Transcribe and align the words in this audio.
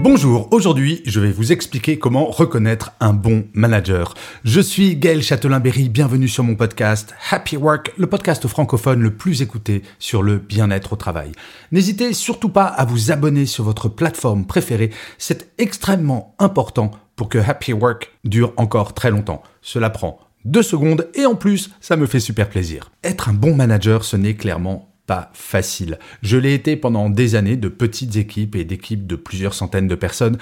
Bonjour, 0.00 0.46
aujourd'hui 0.52 1.02
je 1.06 1.18
vais 1.18 1.32
vous 1.32 1.50
expliquer 1.50 1.98
comment 1.98 2.26
reconnaître 2.26 2.92
un 3.00 3.12
bon 3.12 3.48
manager. 3.52 4.14
Je 4.44 4.60
suis 4.60 4.94
Gaël 4.94 5.22
Châtelain-Berry, 5.22 5.88
bienvenue 5.88 6.28
sur 6.28 6.44
mon 6.44 6.54
podcast 6.54 7.14
Happy 7.32 7.56
Work, 7.56 7.92
le 7.98 8.06
podcast 8.06 8.46
francophone 8.46 9.00
le 9.00 9.16
plus 9.16 9.42
écouté 9.42 9.82
sur 9.98 10.22
le 10.22 10.38
bien-être 10.38 10.92
au 10.92 10.96
travail. 10.96 11.32
N'hésitez 11.72 12.12
surtout 12.12 12.48
pas 12.48 12.66
à 12.66 12.84
vous 12.84 13.10
abonner 13.10 13.44
sur 13.44 13.64
votre 13.64 13.88
plateforme 13.88 14.46
préférée, 14.46 14.90
c'est 15.18 15.50
extrêmement 15.58 16.36
important 16.38 16.92
pour 17.16 17.28
que 17.28 17.38
Happy 17.38 17.72
Work 17.72 18.12
dure 18.24 18.52
encore 18.56 18.94
très 18.94 19.10
longtemps. 19.10 19.42
Cela 19.62 19.90
prend 19.90 20.20
deux 20.44 20.62
secondes 20.62 21.08
et 21.14 21.26
en 21.26 21.34
plus 21.34 21.70
ça 21.80 21.96
me 21.96 22.06
fait 22.06 22.20
super 22.20 22.48
plaisir. 22.48 22.92
Être 23.02 23.30
un 23.30 23.34
bon 23.34 23.56
manager 23.56 24.04
ce 24.04 24.16
n'est 24.16 24.34
clairement 24.34 24.88
pas 25.08 25.30
facile. 25.32 25.98
Je 26.22 26.36
l'ai 26.36 26.52
été 26.52 26.76
pendant 26.76 27.08
des 27.08 27.34
années 27.34 27.56
de 27.56 27.68
petites 27.68 28.16
équipes 28.16 28.54
et 28.54 28.64
d'équipes 28.64 29.06
de 29.06 29.16
plusieurs 29.16 29.54
centaines 29.54 29.88
de 29.88 29.94
personnes 29.94 30.36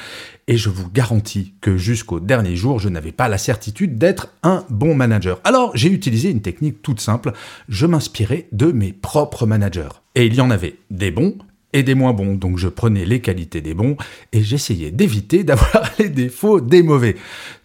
et 0.48 0.56
je 0.56 0.68
vous 0.68 0.90
garantis 0.90 1.54
que 1.60 1.76
jusqu'au 1.76 2.18
dernier 2.18 2.56
jour, 2.56 2.80
je 2.80 2.88
n'avais 2.88 3.12
pas 3.12 3.28
la 3.28 3.38
certitude 3.38 3.96
d'être 3.96 4.34
un 4.42 4.64
bon 4.68 4.94
manager. 4.94 5.40
Alors 5.44 5.70
j'ai 5.76 5.88
utilisé 5.88 6.30
une 6.30 6.42
technique 6.42 6.82
toute 6.82 7.00
simple, 7.00 7.32
je 7.68 7.86
m'inspirais 7.86 8.48
de 8.50 8.72
mes 8.72 8.92
propres 8.92 9.46
managers. 9.46 9.88
Et 10.16 10.26
il 10.26 10.34
y 10.34 10.40
en 10.40 10.50
avait 10.50 10.76
des 10.90 11.12
bons 11.12 11.36
et 11.72 11.82
des 11.82 11.94
moins 11.94 12.12
bons. 12.12 12.34
Donc 12.34 12.58
je 12.58 12.68
prenais 12.68 13.04
les 13.04 13.20
qualités 13.20 13.60
des 13.60 13.74
bons 13.74 13.96
et 14.32 14.42
j'essayais 14.42 14.90
d'éviter 14.90 15.44
d'avoir 15.44 15.90
les 15.98 16.08
défauts 16.08 16.60
des 16.60 16.82
mauvais. 16.82 17.16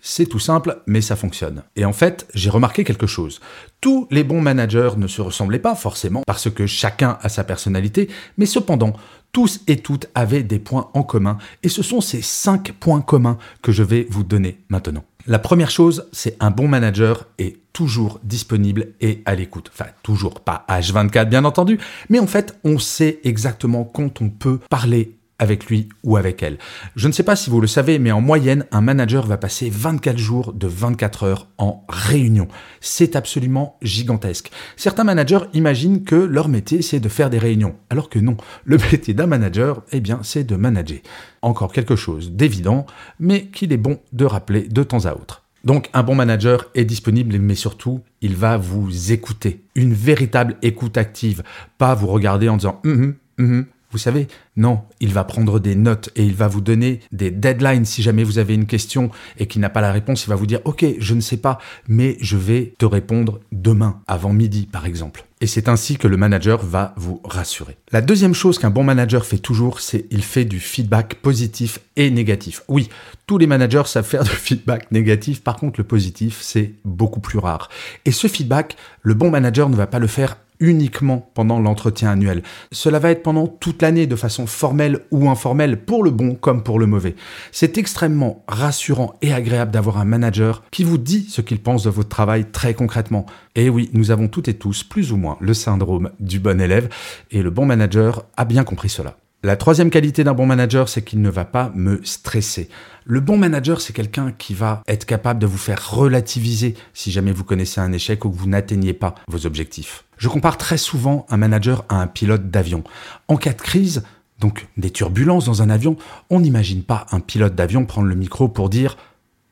C'est 0.02 0.26
tout 0.26 0.40
simple, 0.40 0.82
mais 0.88 1.02
ça 1.02 1.16
fonctionne. 1.16 1.64
Et 1.76 1.86
en 1.86 1.94
fait, 1.94 2.28
j'ai 2.34 2.50
remarqué 2.50 2.84
quelque 2.84 3.08
chose. 3.08 3.40
Tous 3.80 4.08
les 4.12 4.24
bons 4.24 4.42
managers 4.42 4.92
ne 4.98 5.08
se 5.08 5.22
ressemblaient 5.22 5.60
pas 5.60 5.76
forcément 5.76 6.24
parce 6.26 6.50
que 6.50 6.68
chacun 6.68 7.18
a 7.22 7.30
sa 7.30 7.44
personnalité, 7.44 8.10
mais 8.38 8.46
cependant, 8.46 8.94
tous 9.32 9.62
et 9.68 9.78
toutes 9.78 10.08
avaient 10.14 10.44
des 10.44 10.60
points 10.60 10.90
en 10.94 11.04
commun 11.04 11.38
et 11.64 11.70
ce 11.70 11.84
sont 11.84 12.02
ces 12.02 12.22
cinq 12.22 12.74
points 12.74 13.02
communs 13.02 13.38
que 13.62 13.72
je 13.72 13.84
vais 13.84 14.06
vous 14.10 14.24
donner 14.24 14.60
maintenant. 14.70 15.04
La 15.28 15.40
première 15.40 15.70
chose, 15.70 16.08
c'est 16.12 16.36
un 16.40 16.52
bon 16.52 16.68
manager 16.68 17.28
est 17.38 17.58
toujours 17.74 18.20
disponible 18.24 18.90
et 19.02 19.22
à 19.26 19.36
l'écoute. 19.36 19.72
Enfin, 19.74 19.90
toujours 20.04 20.42
pas 20.42 20.66
H24 20.68 21.26
bien 21.30 21.46
entendu, 21.46 21.80
mais 22.10 22.20
en 22.20 22.28
fait, 22.28 22.58
on 22.64 22.80
sait 22.80 23.20
exactement 23.24 23.84
quand 23.84 24.22
on 24.22 24.30
peut 24.30 24.60
parler 24.70 25.18
avec 25.42 25.66
lui 25.66 25.90
ou 26.04 26.16
avec 26.16 26.44
elle. 26.44 26.58
Je 26.96 27.08
ne 27.08 27.14
sais 27.14 27.24
pas 27.24 27.36
si 27.36 27.50
vous 27.50 27.60
le 27.60 27.68
savez, 27.68 28.00
mais 28.00 28.12
en 28.12 28.22
moyenne, 28.22 28.66
un 28.72 28.80
manager 28.80 29.26
va 29.26 29.38
passer 29.38 29.70
24 29.70 30.18
jours 30.18 30.54
de 30.54 30.68
24 30.68 31.24
heures 31.24 31.48
en 31.58 31.84
réunion. 31.90 32.48
C'est 32.80 33.16
absolument 33.16 33.78
gigantesque. 33.82 34.52
Certains 34.78 35.04
managers 35.04 35.46
imaginent 35.54 36.04
que 36.04 36.16
leur 36.16 36.48
métier, 36.48 36.84
c'est 36.84 37.00
de 37.00 37.10
faire 37.10 37.32
des 37.32 37.40
réunions, 37.40 37.76
alors 37.90 38.08
que 38.08 38.20
non. 38.20 38.38
Le 38.66 38.78
métier 38.92 39.16
d'un 39.16 39.28
manager, 39.28 39.82
eh 39.92 40.00
bien, 40.00 40.20
c'est 40.22 40.44
de 40.44 40.56
manager. 40.56 41.00
Encore 41.42 41.74
quelque 41.74 41.96
chose 41.96 42.32
d'évident, 42.32 42.86
mais 43.20 43.48
qu'il 43.48 43.74
est 43.74 43.78
bon 43.78 44.00
de 44.14 44.26
rappeler 44.26 44.68
de 44.68 44.84
temps 44.84 45.06
à 45.06 45.14
autre. 45.14 45.42
Donc 45.64 45.90
un 45.94 46.04
bon 46.04 46.16
manager 46.16 46.66
est 46.76 46.86
disponible, 46.86 47.38
mais 47.40 47.56
surtout, 47.56 48.02
il 48.22 48.36
va 48.36 48.58
vous 48.58 49.12
écouter. 49.12 49.64
Une 49.74 49.94
véritable 49.94 50.58
écoute 50.62 50.98
active, 50.98 51.44
pas 51.78 51.96
vous 51.96 52.08
regarder 52.08 52.50
en 52.50 52.58
disant 52.58 52.80
hum, 52.84 53.16
hum, 53.40 53.66
vous 53.92 53.98
savez, 53.98 54.28
non, 54.56 54.82
il 55.00 55.14
va 55.14 55.24
prendre 55.24 55.60
des 55.60 55.76
notes 55.76 56.10
et 56.16 56.24
il 56.24 56.34
va 56.34 56.48
vous 56.48 56.62
donner 56.62 57.02
des 57.12 57.30
deadlines 57.30 57.86
si 57.86 58.02
jamais 58.02 58.24
vous 58.24 58.38
avez 58.38 58.54
une 58.54 58.66
question 58.66 59.12
et 59.38 59.48
qu'il 59.48 59.62
n'a 59.62 59.70
pas 59.70 59.82
la 59.82 59.92
réponse, 59.92 60.26
il 60.26 60.30
va 60.30 60.36
vous 60.36 60.46
dire 60.46 60.62
OK, 60.66 60.86
je 60.98 61.14
ne 61.14 61.22
sais 61.22 61.38
pas, 61.38 61.60
mais 61.88 62.18
je 62.22 62.38
vais 62.38 62.74
te 62.78 62.86
répondre 62.86 63.40
demain, 63.52 64.02
avant 64.08 64.34
midi 64.34 64.68
par 64.72 64.86
exemple. 64.86 65.26
Et 65.42 65.48
c'est 65.48 65.68
ainsi 65.68 65.98
que 65.98 66.08
le 66.08 66.18
manager 66.18 66.64
va 66.64 66.94
vous 66.98 67.20
rassurer. 67.24 67.76
La 67.92 68.02
deuxième 68.02 68.36
chose 68.36 68.60
qu'un 68.60 68.70
bon 68.70 68.84
manager 68.84 69.26
fait 69.26 69.40
toujours, 69.40 69.80
c'est 69.80 70.06
il 70.12 70.24
fait 70.24 70.46
du 70.46 70.60
feedback 70.60 71.16
positif 71.16 71.80
et 71.96 72.12
négatif. 72.12 72.62
Oui, 72.68 72.90
tous 73.26 73.40
les 73.40 73.48
managers 73.48 73.84
savent 73.88 74.06
faire 74.06 74.24
du 74.24 74.30
feedback 74.30 74.92
négatif, 74.92 75.42
par 75.42 75.58
contre 75.58 75.80
le 75.80 75.84
positif, 75.84 76.40
c'est 76.42 76.74
beaucoup 76.86 77.20
plus 77.20 77.40
rare. 77.40 77.70
Et 78.06 78.12
ce 78.12 78.28
feedback, 78.28 78.78
le 79.02 79.16
bon 79.16 79.32
manager 79.32 79.68
ne 79.68 79.76
va 79.76 79.88
pas 79.88 80.00
le 80.00 80.08
faire 80.08 80.38
uniquement 80.62 81.30
pendant 81.34 81.60
l'entretien 81.60 82.12
annuel. 82.12 82.44
Cela 82.72 83.00
va 83.00 83.12
être 83.12 83.24
pendant 83.24 83.48
toute 83.48 83.82
l'année 83.82 84.08
de 84.08 84.16
façon 84.16 84.48
formelle 84.48 85.00
ou 85.12 85.30
informelle 85.30 85.84
pour 85.84 86.04
le 86.04 86.12
bon 86.12 86.36
comme 86.36 86.64
pour 86.64 86.80
le 86.80 86.86
mauvais. 86.86 87.16
C'est 87.52 87.78
extrêmement 87.78 88.46
rassurant 88.48 89.16
et 89.22 89.34
agréable 89.34 89.72
d'avoir 89.72 89.98
un 89.98 90.06
manager 90.06 90.64
qui 90.72 90.86
vous 90.86 90.98
dit 90.98 91.26
ce 91.30 91.42
qu'il 91.42 91.60
pense 91.60 91.84
de 91.84 91.90
votre 91.90 92.10
travail 92.10 92.46
très 92.52 92.74
concrètement. 92.74 93.26
Et 93.56 93.70
oui, 93.70 93.90
nous 93.94 94.12
avons 94.12 94.30
toutes 94.30 94.48
et 94.48 94.54
tous 94.54 94.84
plus 94.84 95.12
ou 95.12 95.18
moins 95.18 95.38
le 95.42 95.54
syndrome 95.54 96.12
du 96.22 96.40
bon 96.40 96.62
élève 96.62 96.88
et 97.32 97.42
le 97.42 97.50
bon 97.50 97.66
manager 97.66 98.24
a 98.38 98.46
bien 98.46 98.64
compris 98.64 98.90
cela. 98.90 99.18
La 99.44 99.56
troisième 99.56 99.90
qualité 99.90 100.24
d'un 100.24 100.36
bon 100.36 100.46
manager, 100.46 100.88
c'est 100.88 101.02
qu'il 101.02 101.20
ne 101.20 101.30
va 101.32 101.46
pas 101.46 101.72
me 101.74 102.00
stresser. 102.04 102.70
Le 103.06 103.22
bon 103.22 103.38
manager, 103.38 103.82
c'est 103.82 103.92
quelqu'un 103.92 104.32
qui 104.38 104.54
va 104.54 104.84
être 104.88 105.06
capable 105.06 105.40
de 105.40 105.48
vous 105.48 105.58
faire 105.58 105.90
relativiser 105.90 106.76
si 106.94 107.10
jamais 107.12 107.32
vous 107.32 107.44
connaissez 107.44 107.82
un 107.82 107.92
échec 107.92 108.24
ou 108.24 108.30
que 108.30 108.38
vous 108.38 108.48
n'atteignez 108.48 108.94
pas 108.94 109.16
vos 109.28 109.48
objectifs. 109.48 110.04
Je 110.20 110.28
compare 110.28 110.60
très 110.60 110.78
souvent 110.78 111.26
un 111.32 111.38
manager 111.38 111.86
à 111.90 111.96
un 111.96 112.06
pilote 112.06 112.52
d'avion. 112.52 112.84
En 113.28 113.36
cas 113.36 113.54
de 113.54 113.62
crise, 113.64 114.04
donc 114.38 114.68
des 114.78 114.92
turbulences 114.92 115.46
dans 115.46 115.64
un 115.64 115.72
avion, 115.72 115.98
on 116.30 116.40
n'imagine 116.40 116.84
pas 116.84 117.08
un 117.12 117.20
pilote 117.20 117.56
d'avion 117.56 117.88
prendre 117.88 118.10
le 118.10 118.16
micro 118.16 118.48
pour 118.48 118.70
dire 118.70 118.96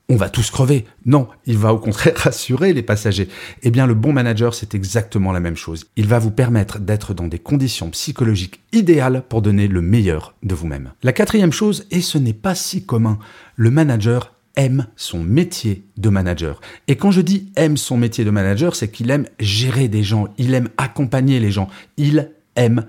on 0.09 0.15
va 0.15 0.29
tous 0.29 0.49
crever. 0.49 0.85
Non, 1.05 1.27
il 1.45 1.57
va 1.57 1.73
au 1.73 1.77
contraire 1.77 2.13
rassurer 2.17 2.73
les 2.73 2.81
passagers. 2.81 3.29
Eh 3.61 3.71
bien, 3.71 3.85
le 3.85 3.93
bon 3.93 4.11
manager, 4.11 4.53
c'est 4.53 4.73
exactement 4.73 5.31
la 5.31 5.39
même 5.39 5.55
chose. 5.55 5.85
Il 5.95 6.07
va 6.07 6.19
vous 6.19 6.31
permettre 6.31 6.79
d'être 6.79 7.13
dans 7.13 7.27
des 7.27 7.39
conditions 7.39 7.89
psychologiques 7.91 8.59
idéales 8.73 9.23
pour 9.29 9.41
donner 9.41 9.67
le 9.67 9.81
meilleur 9.81 10.33
de 10.43 10.55
vous-même. 10.55 10.91
La 11.03 11.13
quatrième 11.13 11.53
chose, 11.53 11.85
et 11.91 12.01
ce 12.01 12.17
n'est 12.17 12.33
pas 12.33 12.55
si 12.55 12.85
commun, 12.85 13.19
le 13.55 13.69
manager 13.69 14.33
aime 14.55 14.87
son 14.95 15.19
métier 15.19 15.83
de 15.97 16.09
manager. 16.09 16.59
Et 16.87 16.95
quand 16.95 17.11
je 17.11 17.21
dis 17.21 17.51
aime 17.55 17.77
son 17.77 17.95
métier 17.95 18.25
de 18.25 18.31
manager, 18.31 18.75
c'est 18.75 18.89
qu'il 18.89 19.11
aime 19.11 19.27
gérer 19.39 19.87
des 19.87 20.03
gens, 20.03 20.27
il 20.37 20.53
aime 20.53 20.69
accompagner 20.77 21.39
les 21.39 21.51
gens, 21.51 21.69
il 21.97 22.31
aime 22.55 22.85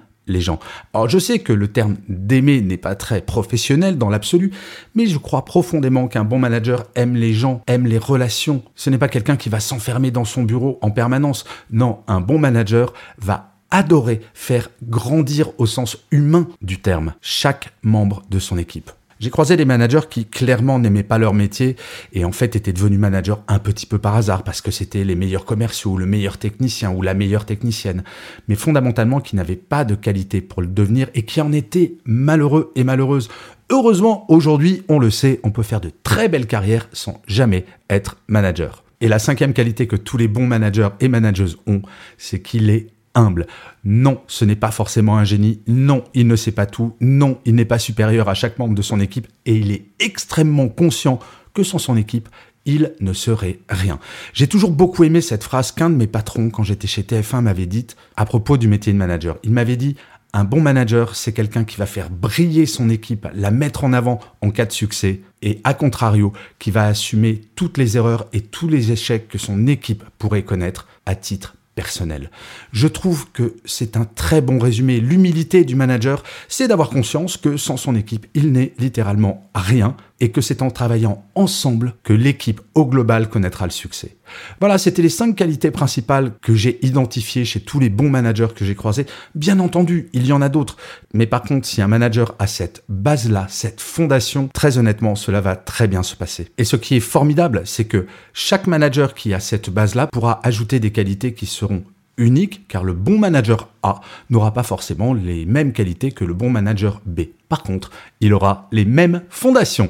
Alors 0.94 1.08
je 1.08 1.18
sais 1.18 1.38
que 1.38 1.52
le 1.52 1.68
terme 1.68 1.96
d'aimer 2.08 2.60
n'est 2.60 2.76
pas 2.76 2.94
très 2.94 3.20
professionnel 3.20 3.98
dans 3.98 4.10
l'absolu, 4.10 4.52
mais 4.94 5.06
je 5.06 5.18
crois 5.18 5.44
profondément 5.44 6.08
qu'un 6.08 6.24
bon 6.24 6.38
manager 6.38 6.84
aime 6.94 7.16
les 7.16 7.32
gens, 7.32 7.62
aime 7.66 7.86
les 7.86 7.98
relations. 7.98 8.62
Ce 8.74 8.90
n'est 8.90 8.98
pas 8.98 9.08
quelqu'un 9.08 9.36
qui 9.36 9.48
va 9.48 9.60
s'enfermer 9.60 10.10
dans 10.10 10.24
son 10.24 10.42
bureau 10.42 10.78
en 10.82 10.90
permanence. 10.90 11.44
Non, 11.70 12.00
un 12.06 12.20
bon 12.20 12.38
manager 12.38 12.92
va 13.18 13.54
adorer 13.70 14.20
faire 14.34 14.68
grandir 14.82 15.50
au 15.58 15.66
sens 15.66 15.96
humain 16.10 16.48
du 16.60 16.80
terme 16.80 17.14
chaque 17.20 17.72
membre 17.82 18.22
de 18.28 18.38
son 18.38 18.58
équipe. 18.58 18.90
J'ai 19.20 19.28
croisé 19.28 19.58
des 19.58 19.66
managers 19.66 20.08
qui 20.08 20.24
clairement 20.24 20.78
n'aimaient 20.78 21.02
pas 21.02 21.18
leur 21.18 21.34
métier 21.34 21.76
et 22.14 22.24
en 22.24 22.32
fait 22.32 22.56
étaient 22.56 22.72
devenus 22.72 22.98
managers 22.98 23.34
un 23.48 23.58
petit 23.58 23.84
peu 23.84 23.98
par 23.98 24.16
hasard 24.16 24.44
parce 24.44 24.62
que 24.62 24.70
c'était 24.70 25.04
les 25.04 25.14
meilleurs 25.14 25.44
commerciaux, 25.44 25.98
le 25.98 26.06
meilleur 26.06 26.38
technicien 26.38 26.90
ou 26.90 27.02
la 27.02 27.12
meilleure 27.12 27.44
technicienne, 27.44 28.02
mais 28.48 28.54
fondamentalement 28.54 29.20
qui 29.20 29.36
n'avaient 29.36 29.56
pas 29.56 29.84
de 29.84 29.94
qualité 29.94 30.40
pour 30.40 30.62
le 30.62 30.68
devenir 30.68 31.08
et 31.14 31.26
qui 31.26 31.42
en 31.42 31.52
étaient 31.52 31.96
malheureux 32.06 32.72
et 32.76 32.82
malheureuses. 32.82 33.28
Heureusement, 33.68 34.24
aujourd'hui, 34.30 34.84
on 34.88 34.98
le 34.98 35.10
sait, 35.10 35.38
on 35.42 35.50
peut 35.50 35.62
faire 35.62 35.82
de 35.82 35.92
très 36.02 36.30
belles 36.30 36.46
carrières 36.46 36.88
sans 36.94 37.20
jamais 37.26 37.66
être 37.90 38.16
manager. 38.26 38.84
Et 39.02 39.08
la 39.08 39.18
cinquième 39.18 39.52
qualité 39.52 39.86
que 39.86 39.96
tous 39.96 40.16
les 40.16 40.28
bons 40.28 40.46
managers 40.46 40.88
et 41.00 41.08
manageuses 41.08 41.58
ont, 41.66 41.82
c'est 42.16 42.40
qu'il 42.40 42.70
est 42.70 42.86
humble. 43.14 43.46
Non, 43.84 44.20
ce 44.26 44.44
n'est 44.44 44.56
pas 44.56 44.70
forcément 44.70 45.18
un 45.18 45.24
génie. 45.24 45.60
Non, 45.66 46.04
il 46.14 46.26
ne 46.26 46.36
sait 46.36 46.52
pas 46.52 46.66
tout. 46.66 46.94
Non, 47.00 47.38
il 47.44 47.54
n'est 47.54 47.64
pas 47.64 47.78
supérieur 47.78 48.28
à 48.28 48.34
chaque 48.34 48.58
membre 48.58 48.74
de 48.74 48.82
son 48.82 49.00
équipe. 49.00 49.28
Et 49.46 49.56
il 49.56 49.72
est 49.72 49.86
extrêmement 49.98 50.68
conscient 50.68 51.18
que 51.54 51.62
sans 51.62 51.78
son 51.78 51.96
équipe, 51.96 52.28
il 52.66 52.92
ne 53.00 53.12
serait 53.12 53.58
rien. 53.68 53.98
J'ai 54.32 54.46
toujours 54.46 54.70
beaucoup 54.70 55.04
aimé 55.04 55.20
cette 55.20 55.44
phrase 55.44 55.72
qu'un 55.72 55.90
de 55.90 55.96
mes 55.96 56.06
patrons, 56.06 56.50
quand 56.50 56.62
j'étais 56.62 56.86
chez 56.86 57.02
TF1, 57.02 57.40
m'avait 57.40 57.66
dite 57.66 57.96
à 58.16 58.24
propos 58.24 58.56
du 58.56 58.68
métier 58.68 58.92
de 58.92 58.98
manager. 58.98 59.38
Il 59.42 59.52
m'avait 59.52 59.76
dit, 59.76 59.96
un 60.32 60.44
bon 60.44 60.60
manager, 60.60 61.16
c'est 61.16 61.32
quelqu'un 61.32 61.64
qui 61.64 61.76
va 61.76 61.86
faire 61.86 62.10
briller 62.10 62.66
son 62.66 62.88
équipe, 62.88 63.26
la 63.34 63.50
mettre 63.50 63.82
en 63.82 63.92
avant 63.92 64.20
en 64.42 64.50
cas 64.50 64.66
de 64.66 64.72
succès, 64.72 65.22
et 65.42 65.60
à 65.64 65.74
contrario, 65.74 66.32
qui 66.58 66.70
va 66.70 66.86
assumer 66.86 67.40
toutes 67.56 67.78
les 67.78 67.96
erreurs 67.96 68.26
et 68.32 68.42
tous 68.42 68.68
les 68.68 68.92
échecs 68.92 69.26
que 69.26 69.38
son 69.38 69.66
équipe 69.66 70.04
pourrait 70.18 70.44
connaître 70.44 70.86
à 71.06 71.16
titre 71.16 71.56
personnel. 71.74 72.30
Je 72.72 72.88
trouve 72.88 73.30
que 73.32 73.56
c'est 73.64 73.96
un 73.96 74.04
très 74.04 74.40
bon 74.40 74.58
résumé. 74.58 75.00
L'humilité 75.00 75.64
du 75.64 75.74
manager, 75.74 76.22
c'est 76.48 76.68
d'avoir 76.68 76.90
conscience 76.90 77.36
que 77.36 77.56
sans 77.56 77.76
son 77.76 77.94
équipe, 77.94 78.26
il 78.34 78.52
n'est 78.52 78.74
littéralement 78.78 79.50
rien 79.54 79.96
et 80.20 80.30
que 80.30 80.40
c'est 80.40 80.62
en 80.62 80.70
travaillant 80.70 81.24
ensemble 81.34 81.94
que 82.02 82.12
l'équipe 82.12 82.60
au 82.74 82.86
global 82.86 83.28
connaîtra 83.28 83.66
le 83.66 83.72
succès. 83.72 84.16
Voilà, 84.60 84.78
c'était 84.78 85.02
les 85.02 85.08
cinq 85.08 85.34
qualités 85.34 85.70
principales 85.70 86.32
que 86.40 86.54
j'ai 86.54 86.84
identifiées 86.86 87.44
chez 87.44 87.60
tous 87.60 87.80
les 87.80 87.88
bons 87.88 88.10
managers 88.10 88.48
que 88.54 88.64
j'ai 88.64 88.74
croisés. 88.74 89.06
Bien 89.34 89.58
entendu, 89.58 90.08
il 90.12 90.26
y 90.26 90.32
en 90.32 90.42
a 90.42 90.48
d'autres. 90.48 90.76
Mais 91.14 91.26
par 91.26 91.42
contre, 91.42 91.66
si 91.66 91.82
un 91.82 91.88
manager 91.88 92.34
a 92.38 92.46
cette 92.46 92.84
base-là, 92.88 93.46
cette 93.48 93.80
fondation, 93.80 94.48
très 94.52 94.78
honnêtement, 94.78 95.14
cela 95.14 95.40
va 95.40 95.56
très 95.56 95.88
bien 95.88 96.02
se 96.02 96.14
passer. 96.14 96.48
Et 96.58 96.64
ce 96.64 96.76
qui 96.76 96.96
est 96.96 97.00
formidable, 97.00 97.62
c'est 97.64 97.86
que 97.86 98.06
chaque 98.32 98.66
manager 98.66 99.14
qui 99.14 99.34
a 99.34 99.40
cette 99.40 99.70
base-là 99.70 100.06
pourra 100.06 100.40
ajouter 100.44 100.80
des 100.80 100.92
qualités 100.92 101.34
qui 101.34 101.46
seront 101.46 101.82
unique 102.16 102.68
car 102.68 102.84
le 102.84 102.92
bon 102.92 103.18
manager 103.18 103.68
A 103.82 104.00
n'aura 104.28 104.52
pas 104.52 104.62
forcément 104.62 105.14
les 105.14 105.46
mêmes 105.46 105.72
qualités 105.72 106.12
que 106.12 106.24
le 106.24 106.34
bon 106.34 106.50
manager 106.50 107.00
B. 107.06 107.22
Par 107.50 107.64
contre, 107.64 107.90
il 108.20 108.32
aura 108.32 108.68
les 108.70 108.84
mêmes 108.84 109.22
fondations. 109.28 109.88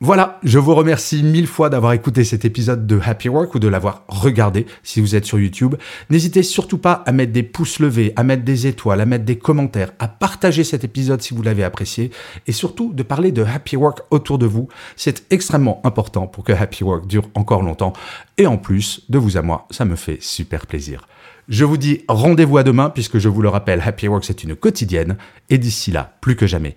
Voilà, 0.00 0.40
je 0.42 0.58
vous 0.58 0.74
remercie 0.74 1.22
mille 1.22 1.46
fois 1.46 1.68
d'avoir 1.68 1.92
écouté 1.92 2.24
cet 2.24 2.46
épisode 2.46 2.86
de 2.86 2.98
Happy 3.04 3.28
Work 3.28 3.54
ou 3.54 3.58
de 3.58 3.68
l'avoir 3.68 4.04
regardé 4.08 4.64
si 4.82 5.02
vous 5.02 5.14
êtes 5.14 5.26
sur 5.26 5.38
YouTube. 5.38 5.74
N'hésitez 6.08 6.42
surtout 6.42 6.78
pas 6.78 7.04
à 7.04 7.12
mettre 7.12 7.32
des 7.32 7.42
pouces 7.42 7.80
levés, 7.80 8.14
à 8.16 8.24
mettre 8.24 8.44
des 8.44 8.66
étoiles, 8.66 9.02
à 9.02 9.04
mettre 9.04 9.26
des 9.26 9.36
commentaires, 9.36 9.92
à 9.98 10.08
partager 10.08 10.64
cet 10.64 10.84
épisode 10.84 11.20
si 11.20 11.34
vous 11.34 11.42
l'avez 11.42 11.64
apprécié 11.64 12.10
et 12.46 12.52
surtout 12.52 12.94
de 12.94 13.02
parler 13.02 13.30
de 13.30 13.44
Happy 13.44 13.76
Work 13.76 14.00
autour 14.10 14.38
de 14.38 14.46
vous. 14.46 14.68
C'est 14.96 15.30
extrêmement 15.30 15.82
important 15.84 16.26
pour 16.26 16.44
que 16.44 16.52
Happy 16.52 16.82
Work 16.82 17.06
dure 17.06 17.28
encore 17.34 17.62
longtemps 17.62 17.92
et 18.38 18.46
en 18.46 18.56
plus, 18.56 19.02
de 19.10 19.18
vous 19.18 19.36
à 19.36 19.42
moi, 19.42 19.66
ça 19.70 19.84
me 19.84 19.96
fait 19.96 20.16
super 20.22 20.66
plaisir. 20.66 21.06
Je 21.48 21.64
vous 21.64 21.76
dis 21.76 22.02
rendez-vous 22.08 22.56
à 22.56 22.62
demain 22.62 22.88
puisque 22.88 23.18
je 23.18 23.28
vous 23.28 23.42
le 23.42 23.48
rappelle, 23.48 23.82
Happy 23.84 24.08
Work 24.08 24.24
c'est 24.24 24.44
une 24.44 24.56
quotidienne 24.56 25.16
et 25.50 25.58
d'ici 25.58 25.90
là, 25.90 26.16
plus 26.20 26.36
que 26.36 26.46
jamais, 26.46 26.76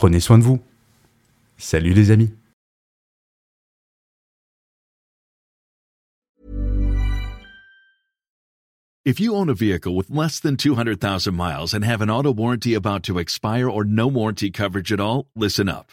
prenez 0.00 0.20
soin 0.20 0.38
de 0.38 0.44
vous. 0.44 0.60
Salut 1.58 1.92
les 1.92 2.10
amis. 2.10 2.30
If 9.04 9.18
you 9.18 9.34
own 9.34 9.48
a 9.48 9.54
vehicle 9.54 9.94
with 9.94 10.10
less 10.10 10.40
than 10.40 10.56
200,000 10.56 11.34
miles 11.34 11.74
and 11.74 11.84
have 11.84 12.00
an 12.00 12.10
auto 12.10 12.32
warranty 12.32 12.74
about 12.74 13.02
to 13.04 13.18
expire 13.18 13.68
or 13.68 13.84
no 13.84 14.06
warranty 14.06 14.50
coverage 14.50 14.92
at 14.92 15.00
all, 15.00 15.26
listen 15.34 15.68
up. 15.68 15.92